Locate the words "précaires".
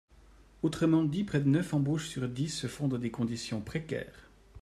3.61-4.31